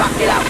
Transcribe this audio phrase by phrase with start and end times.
[0.00, 0.49] Rock it out.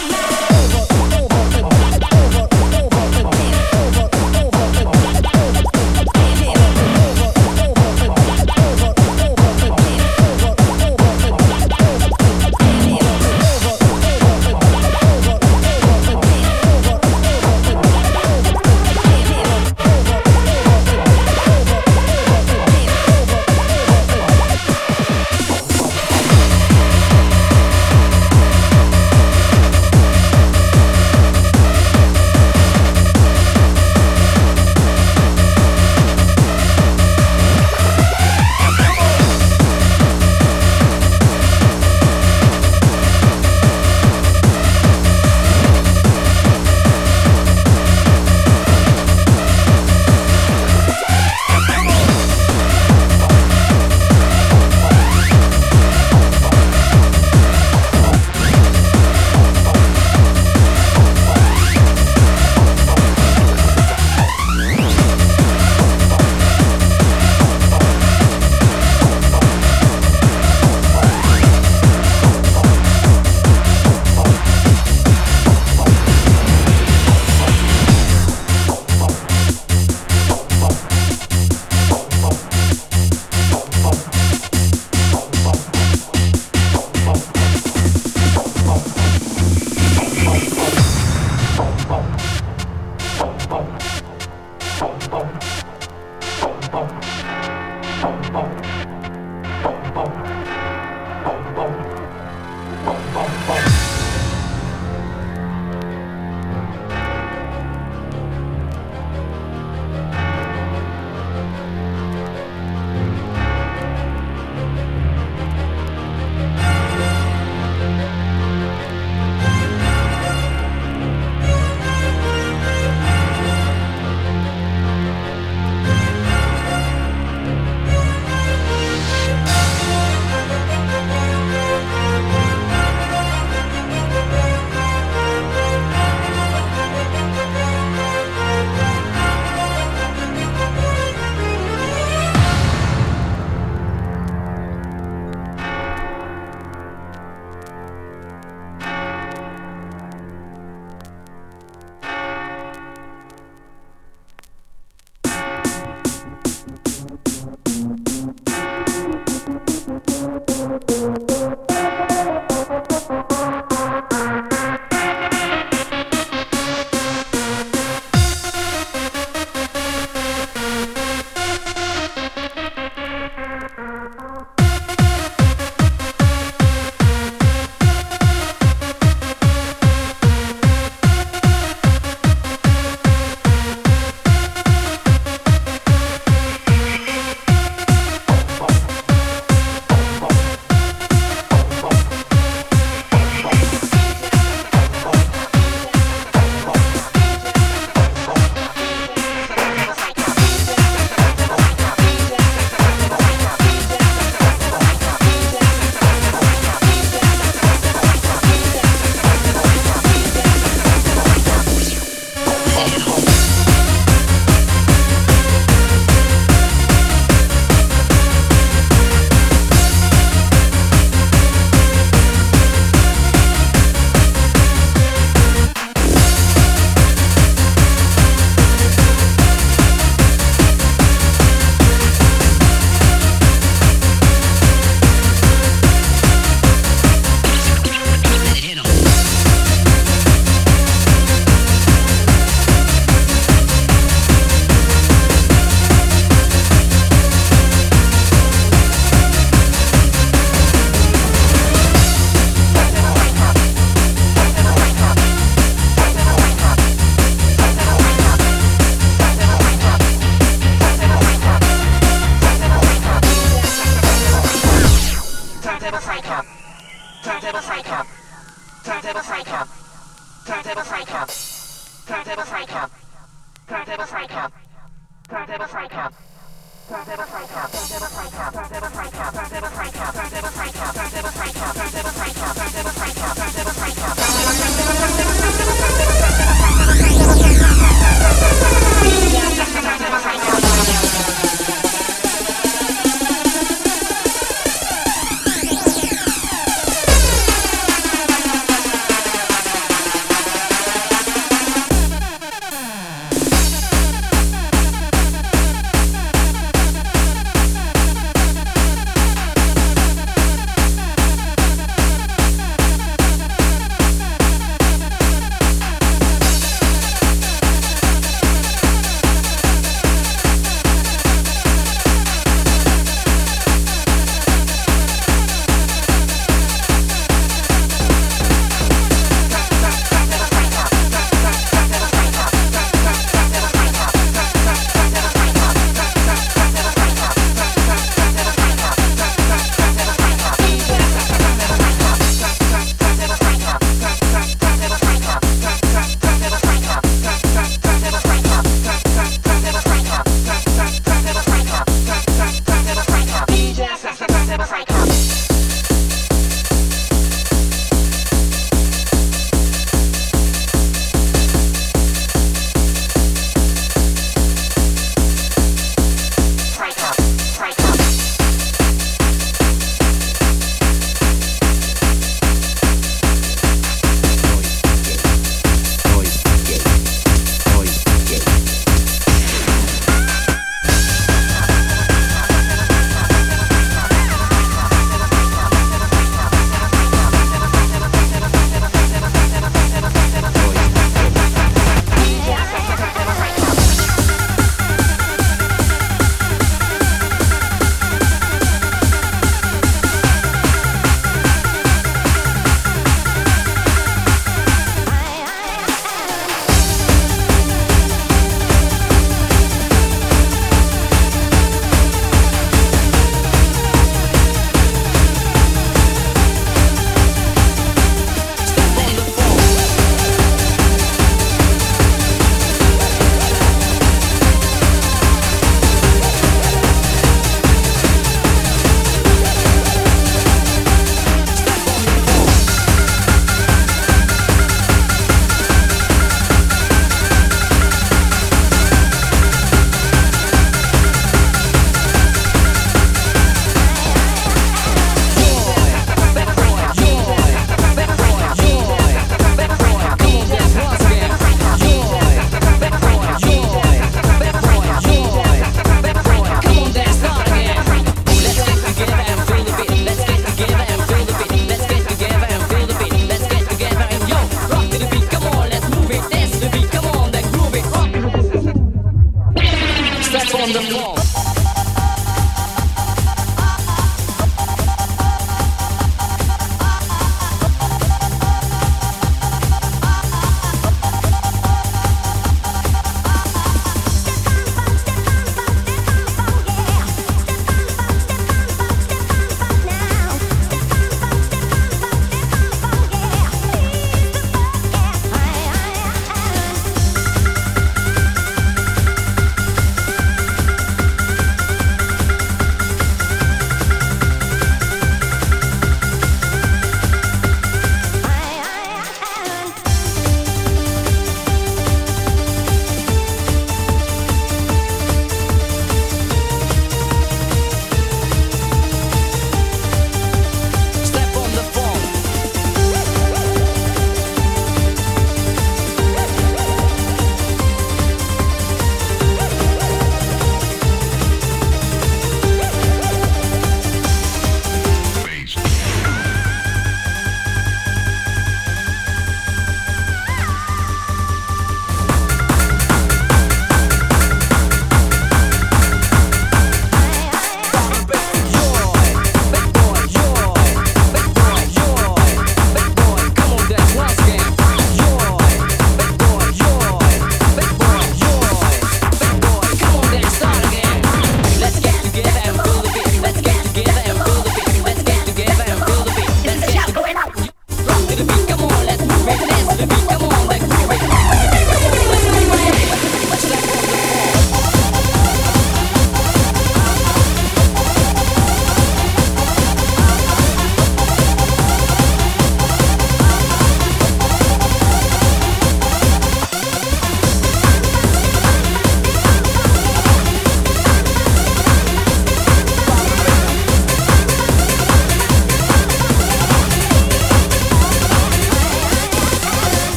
[0.00, 0.47] tonight.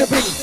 [0.00, 0.39] to be.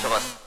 [0.00, 0.39] 什么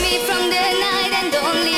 [0.00, 1.73] me from the night and don't leave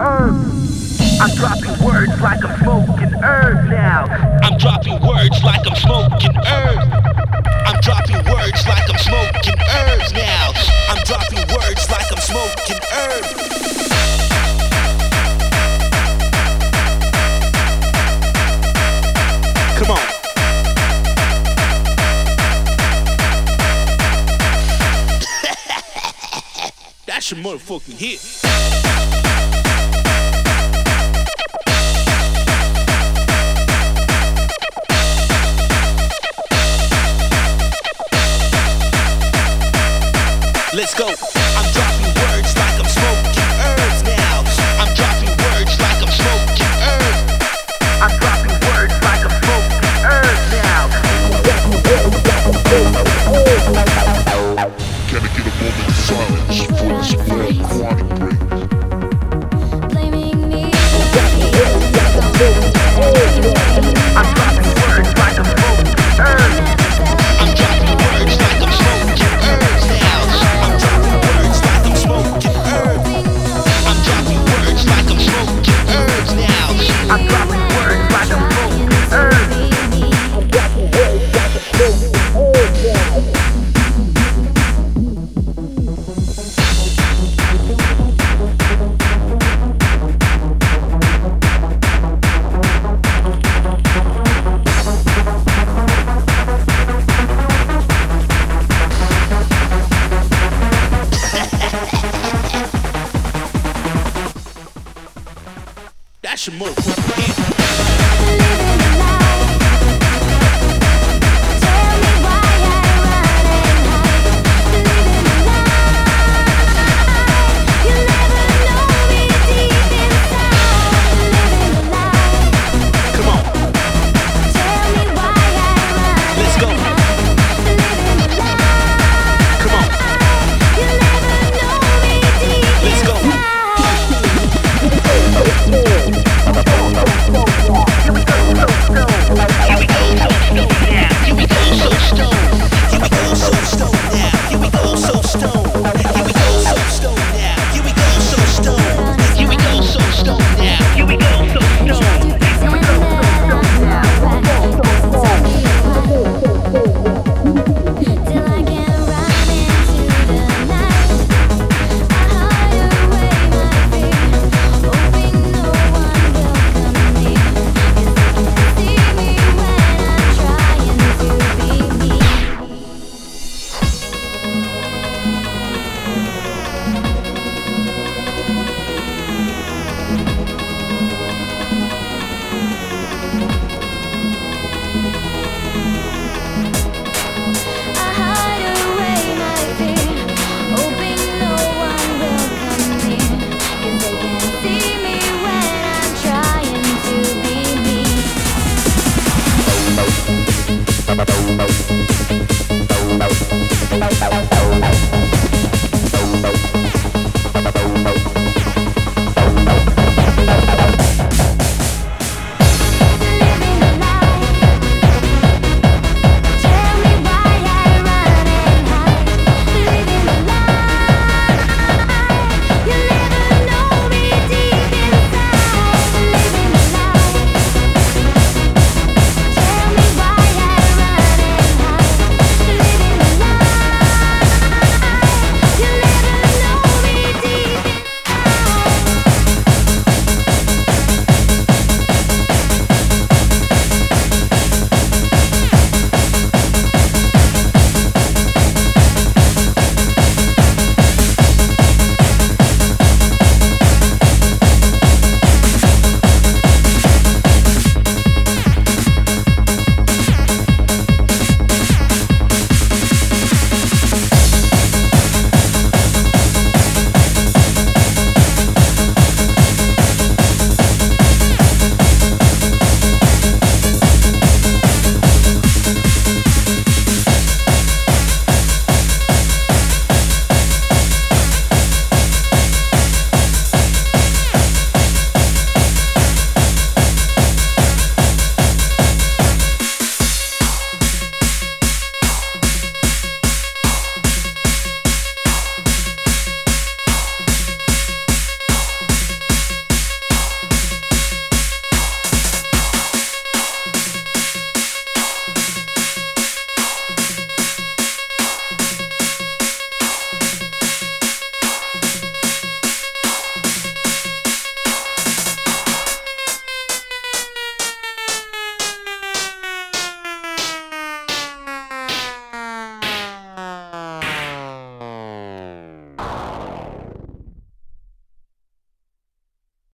[0.00, 1.20] earth.
[1.20, 4.04] I'm dropping words like I'm smoking herb now.
[4.42, 6.78] I'm dropping words like I'm smoking herb.
[7.66, 10.52] I'm dropping words like I'm smoking herbs now.
[10.88, 13.24] I'm dropping words like I'm smoking herb.
[19.76, 19.96] Come on.
[27.06, 28.29] That's your motherfucking hit.
[106.40, 106.99] Smash and move.